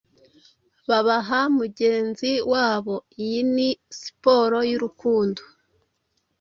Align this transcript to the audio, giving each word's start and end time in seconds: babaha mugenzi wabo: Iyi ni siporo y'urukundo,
babaha 0.87 1.39
mugenzi 1.57 2.31
wabo: 2.51 2.95
Iyi 3.23 3.41
ni 3.55 3.69
siporo 3.99 4.57
y'urukundo, 4.69 5.41